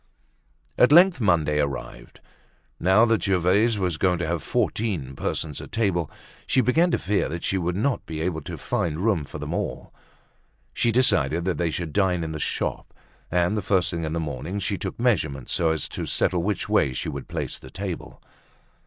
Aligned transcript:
At 0.79 0.91
length 0.91 1.21
Monday 1.21 1.59
arrived. 1.59 2.21
Now 2.79 3.05
that 3.05 3.21
Gervaise 3.21 3.77
was 3.77 3.97
going 3.97 4.17
to 4.17 4.25
have 4.25 4.41
fourteen 4.41 5.15
persons 5.15 5.61
at 5.61 5.71
table, 5.71 6.09
she 6.47 6.59
began 6.59 6.89
to 6.89 6.97
fear 6.97 7.29
that 7.29 7.43
she 7.43 7.59
would 7.59 7.75
not 7.75 8.07
be 8.07 8.19
able 8.21 8.41
to 8.41 8.57
find 8.57 8.97
room 9.05 9.25
for 9.25 9.37
them 9.37 9.53
all. 9.53 9.93
She 10.73 10.91
decided 10.91 11.45
that 11.45 11.59
they 11.59 11.69
should 11.69 11.93
dine 11.93 12.23
in 12.23 12.31
the 12.31 12.39
shop; 12.39 12.95
and 13.29 13.55
the 13.55 13.61
first 13.61 13.91
thing 13.91 14.03
in 14.03 14.13
the 14.13 14.19
morning 14.19 14.57
she 14.57 14.75
took 14.75 14.99
measurements 14.99 15.53
so 15.53 15.69
as 15.69 15.87
to 15.89 16.07
settle 16.07 16.41
which 16.41 16.67
way 16.67 16.93
she 16.93 17.11
should 17.11 17.27
place 17.27 17.59
the 17.59 17.69
table. 17.69 18.23